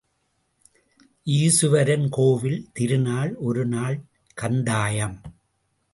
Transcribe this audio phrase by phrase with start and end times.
[1.27, 4.03] ஈசுவரன் கோவில் திருநாள் ஒரு நாள்
[4.41, 5.17] கந்தாயம்.